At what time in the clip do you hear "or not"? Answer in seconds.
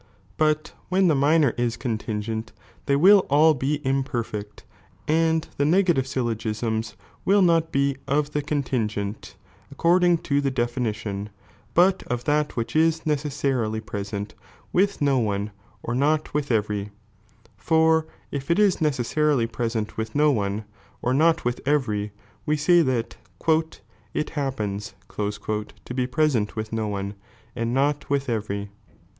15.83-16.33, 21.03-21.45